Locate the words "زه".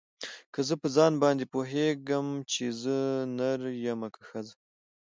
0.67-0.75, 2.81-2.97